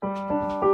[0.00, 0.67] Música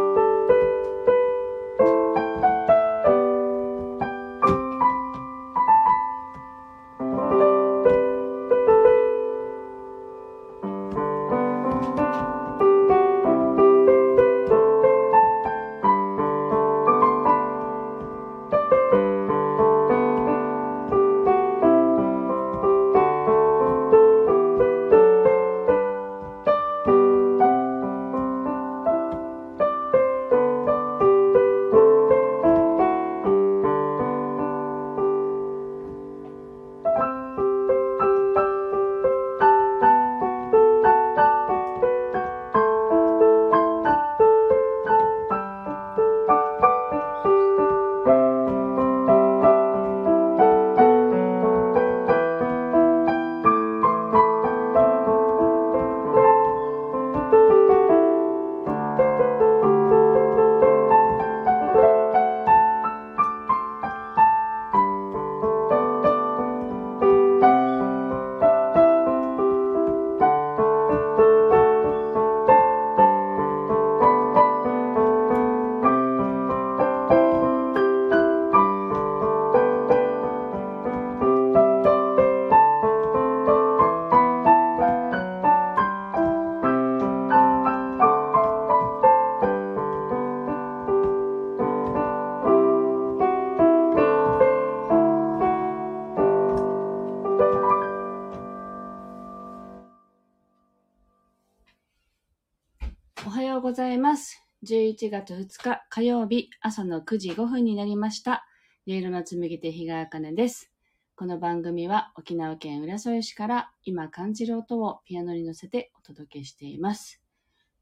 [103.26, 104.44] おはようございます。
[104.64, 108.44] 11月2日火曜日朝の9時5分になりました。
[108.86, 110.70] 音色の紡ぎ手日川茜です。
[111.16, 117.22] この番組は沖縄県浦添市から今感じる音をピアノに乗せてお届けしています。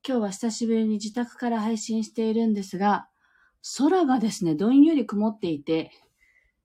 [0.06, 3.08] 今日は久しぶりに自宅から配信しているんですが、
[3.78, 5.90] 空がですね、どんより曇っていて、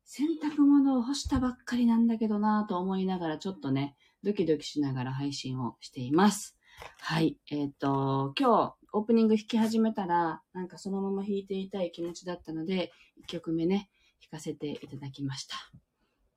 [0.06, 6.57] 洗濯物を干したばっかりなんだけどなぁと思いながらちょっとね、ドキドキしながら配信をしています。
[7.00, 7.38] はい。
[7.50, 12.92] えっ、と、今日オープニング弾き始めたら、なんかそのまま弾いていたい気持ちだったので、
[13.24, 13.90] 1曲目ね、
[14.30, 15.56] 弾かせていただきました。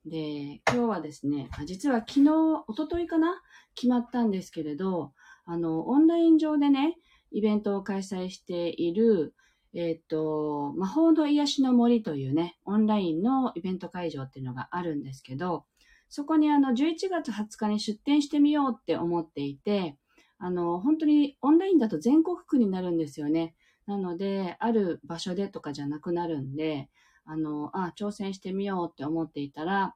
[0.06, 2.20] で、今日はですね、実は昨日、
[2.68, 3.42] 一昨日かな？
[3.74, 5.12] 決まったんですけれど、
[5.44, 6.96] あの、オンライン上でね、
[7.32, 9.34] イベントを開催している、
[9.74, 15.64] えっ、と、魔法の癒しの森というね、オンラインのイベント会場っていうのがあるんですけど、
[16.08, 19.96] そこにあの、11月20日に出店してみようって思っていて、
[20.40, 23.54] あの、本当にオンラインだと全国区になるんですよね。
[23.86, 26.88] なので、ある場所でとかじゃなくなるんで、
[27.26, 29.94] あの、あ、挑戦してみようって思っていたら、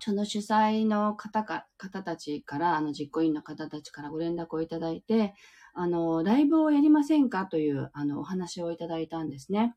[0.00, 5.34] その主催の方か、方たちから、あの、実行委員の方たちからご連絡をいただいて、
[5.72, 9.74] あの、ライブをやりませんかという、あの、お話をいただいたんですね。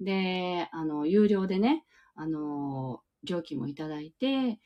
[0.00, 4.60] で、あの、有料でね、あの、料金もいただいて、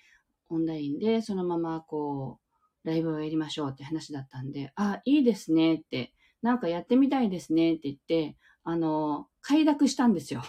[0.50, 2.41] オンラインでそのままこう、
[2.84, 6.12] ライブをやりましょうって話だったんで、あ、いいですねって、
[6.42, 10.42] なんかやってみたいですねって言って、あの、快諾したんですよ。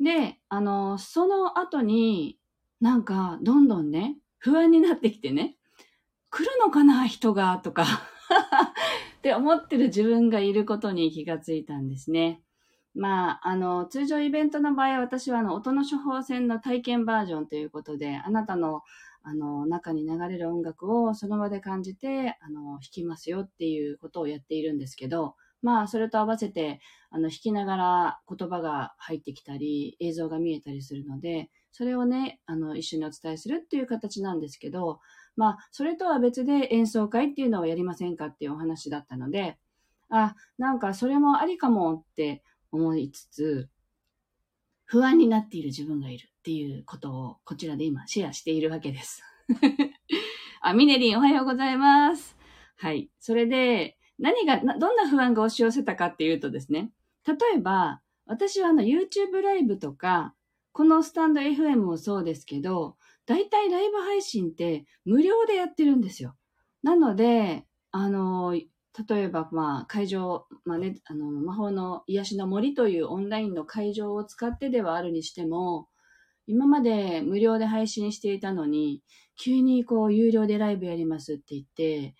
[0.00, 2.38] で、あの、その後に、
[2.80, 5.56] なんか、どんどんね、不安になってきてね、
[6.30, 7.84] 来るのかな、人が、とか、
[9.18, 12.42] って思ってる自分がいることに気がついたんですね。
[12.94, 18.82] まあ、あの、通常イベントの場合は私はあの、音の処方箋の体験バージョンということで、あなたの
[19.24, 35.00] あの、中に流れる音楽をその場で感じて、あの、弾きますよっていうことをやっているんですけど、まあ、それと合わせて、あの、弾きながら言葉が入ってきたり、映像が見えたりするので、それをね、あの、一緒にお伝えするっていう形なんですけど、
[35.36, 39.56] まあ、それとは別で演奏会っていうのをやりませんかっていうお話だったので、
[40.10, 43.68] あ、なんかそれもありかもって思いつつ、
[44.92, 49.22] 不安になっている自分がいるっていうことをこちらで今シェアしているわけです。
[50.60, 52.36] あ、ミネリンおはようございます。
[52.76, 53.08] はい。
[53.18, 56.92] それで、何が、どんな不安が押し寄せたかっていうとですね、
[57.26, 60.34] 例えば、私はあの YouTube ライブとか、
[60.72, 66.36] このスタンド FM もそうですけど、大体ライブ配信って無料でやってるんですよ。
[66.82, 68.60] なので、あの、
[69.08, 75.88] 例えば、まあ、会場、まあね、あの、魔法の癒しの森というオンラインの会場を使ってではあるにしても、
[76.46, 79.02] 今まで無料で配信していたのに、
[79.36, 82.14] 急にこう、有料でライブやりますって言って、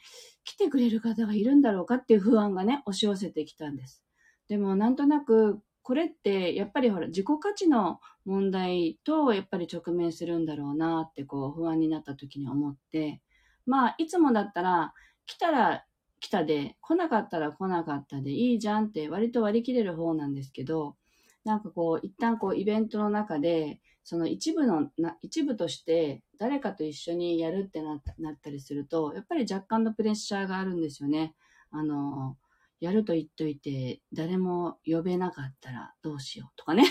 [0.44, 4.02] 来てくれる方がいるんだろうかっていう不安がね、押し寄せてきたんです。
[4.48, 13.20] でも、なんとなく、これって、やっぱりほら、自己価値の問題と、やっぱり直面するんだろうなって、こう、不安になった時に思って、
[13.66, 14.94] まあ、いつもだったら、
[15.26, 15.84] 来たら
[16.22, 20.96] 来たで、来なかったら来なかったでいいじゃんって割と割り切れる方なんですけど、
[21.44, 31.34] なんかこう、一旦こうイベントの中で、その一部のな、一部として誰かと一緒にやるってなったなったりすると、やっぱり若干のプレッシャーがあるんですよね。
[31.72, 32.36] あの、
[32.78, 36.84] やると言っといて、誰も呼べなかったらどうしようとかね。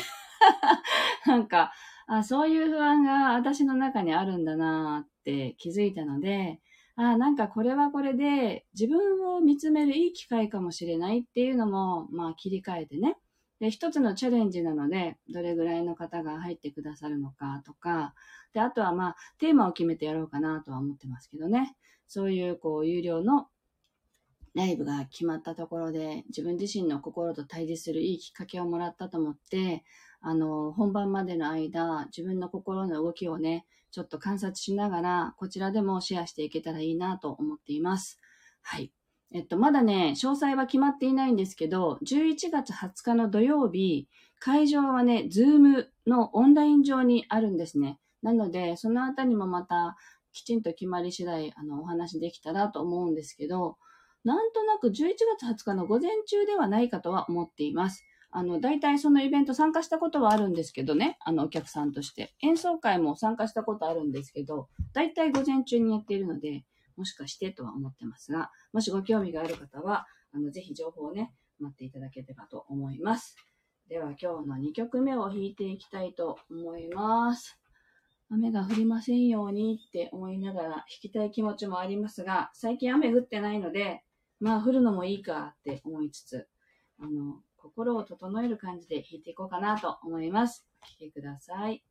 [1.26, 1.72] なんか、
[2.08, 6.60] あ、そういう不安が私の中にあるんだなって気づいたので、
[7.10, 13.18] あ、なんかこれはこれで自分を見つめるいい機会かもしれないっていうのも、まあ切り替えてね。
[13.60, 18.14] で、一つのチャレンジなので、どれぐらいの方が入ってくださるのかとか、
[18.54, 21.76] で、あとはまあ、テーマを決めてやろうかなとは思ってますけどね。
[22.08, 23.48] そういう、こう、有料の
[24.54, 29.84] ライブが決まったところで、自分自身の心と対峙するいいきっかけをもらったと思って、
[30.22, 38.20] あの、本番までの間、自分の心の動きをね、ちょっと観察しながら、こちらでもシェアしていけたらいいなと思っています。
[38.62, 38.92] はい。
[39.34, 44.10] えっと、まだね、詳細は決まっていないんですけど、11月20日の土曜日、
[44.40, 48.00] 会場はね、ズームのオンライン上にあるんですね。
[48.22, 49.98] なので、そのあたりもまた、
[50.34, 53.78] きちんと決まり次第、あの、お話できたらと思うんですけど、
[54.24, 58.04] なんとなく11月20日の午前中ではないかとは思っています。
[58.32, 62.34] あの、大体そのイベント参加したことはあるんですけどね、あの、お客さんとして。
[62.42, 66.64] 演奏会も参加したことあるんですけど、大体午前中にやっているので、
[66.96, 73.36] もしかしてとは思ってますが、もしご興味がある方は、あの、ぜひ情報をね、待っていただければと思います。
[73.90, 77.60] では今日の2曲目を弾いていきたいと思います。
[78.30, 84.04] 雨が降りませんようにって思いながら弾きたい気持ちもありますが、最近雨降ってないので、
[84.40, 86.48] まあ降るのもいいかって思いつつ、
[86.98, 90.66] あの、心を整える感じで弾いていこうかなと思います。
[90.82, 91.91] お聴きください。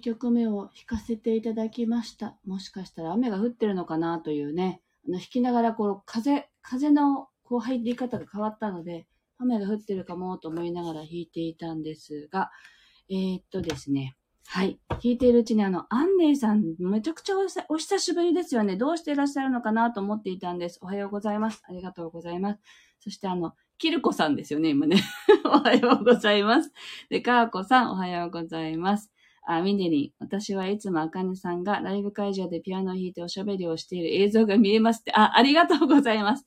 [0.00, 2.36] 2曲目を弾かせていただきました。
[2.46, 9.06] もしかしたら雨が降ってるのかなというね、あの弾きながらこう風、風のこう入り方が変わったので、
[9.38, 12.50] 雨が降ってるかもと思いながら弾いていたんですが、
[13.10, 14.16] えー、っとですね、
[14.46, 14.80] はい。
[14.88, 17.34] 弾いているうちにあの、アンネイさん、めちゃくちゃ
[17.68, 18.76] お久しぶりですよね。
[18.76, 20.78] どうしていらっしゃるのかなと思っていたんです。
[20.82, 21.62] おはようございます。
[21.68, 22.60] ありがとうございます。
[22.98, 25.02] そしてあの、キルコさんですよね、今ね。
[25.44, 26.72] おはようございます。
[27.08, 29.12] で、カーコさん、おはようございます。
[29.56, 30.12] あ、ミネリン。
[30.18, 35.12] 私はいつもアカネさんがライブ会場でピアノを弾いておしゃべりをしている映像が見えますって。
[35.12, 36.44] あ、ありがとうございます。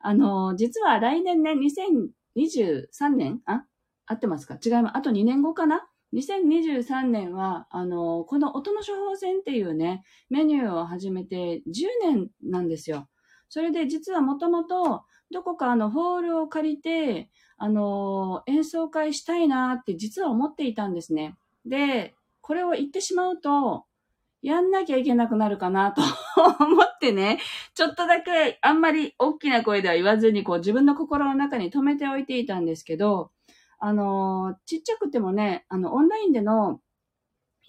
[0.00, 3.40] あの、実は来年ね、2023年？
[3.46, 3.64] あ？
[4.06, 4.58] 合ってますか？
[4.64, 4.96] 違います。
[4.96, 13.08] あと2年後かな？2023年は、あの、この音の処方箋っていうね、メニューを始めて10年なんですよ。
[13.48, 21.36] それで実はもともと、どこかあの、ホールを借りて、あの、演奏会したいなって実は思っていたんですね。
[21.64, 23.86] で、これを言ってしまうと、
[24.42, 26.02] やんなきゃいけなくなるかなと
[26.64, 27.38] 思ってね、
[27.74, 33.30] ちょっとだけあんまり大きな声では言わずに、こう自分の心の中に留めておいていたんですけど、
[33.78, 36.80] あの、ちっちゃくてもね、あの、オンラインでの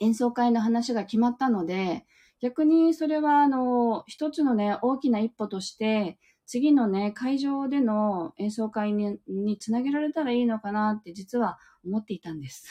[0.01, 2.05] 演奏会の話が決まったので、
[2.41, 12.67] 逆にそれは、あの、一つのね、大きな一歩として、次のね、会場での演奏会ににつなげられたらいいのかなって実は思っていたんです。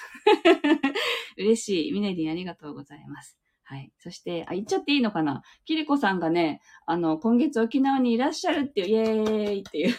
[1.36, 1.92] 嬉しい。
[1.92, 3.38] ミネディありがとうございます。
[3.64, 3.92] はい。
[3.98, 5.42] そして、あ、言っちゃっていいのかな？
[5.64, 9.94] キリコさんがね、あの、今月沖縄にいらっしゃるっていう、イエーイっていう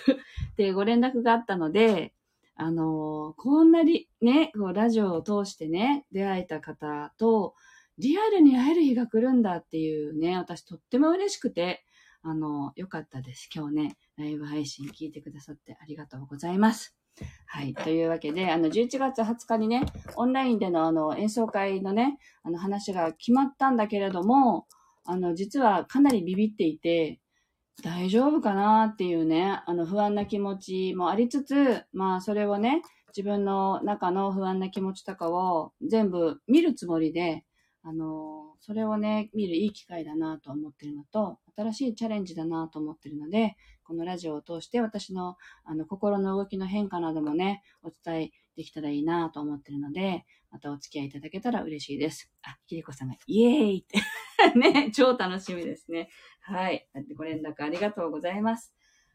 [0.57, 2.13] で、 ご連絡があったので、
[2.55, 7.55] あの、こんなにね、こうラジオを通してね、出会えた方と、
[7.97, 11.83] リアルに会える日が来るんだっていうね、私とっても嬉しくて、
[12.21, 13.49] あの、よかったです。
[13.53, 17.02] 今日ね、ライブ配信聞いてくださってありがとうございます。
[17.45, 17.73] はい。
[17.73, 24.65] というわけで、あの、11月20日にね、オンラインでのあの、演奏会のね、あの話が決まったんだけれども、
[25.05, 27.19] あの、実はかなりビビっていて、
[27.81, 32.83] 大丈夫かなっていうね、あの不安な気持ちもありつつ、まあそれをね、
[33.15, 37.43] 自分の中の不安な気持ちとかを全部見るつもりで、
[37.85, 45.35] あの、それをね、見るいい機会だなと思ってるのと、新しいチャレンジだなと思ってるので、このラジオを通して私の
[45.65, 52.31] あの心の動きの変化などもね、お伝えできたらいいなと思ってるので、またお付き合いいただけたら嬉しいです。
[52.43, 53.99] あ、きりこさんがイエーイって
[54.57, 56.09] ね、超楽しみですね。
[56.39, 56.87] はい。
[57.15, 58.73] ご連絡ありがとうございます。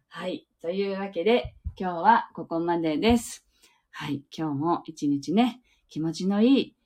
[0.09, 0.47] はい。
[0.61, 3.47] というわけで、今日はここまでです。
[3.91, 4.23] はい。
[4.37, 6.78] 今日も一日ね、気持ちのいい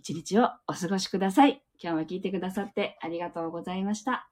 [0.00, 1.62] 一日をお過ごしください。
[1.78, 4.30] 今日も聞いてくださってありがとうございました。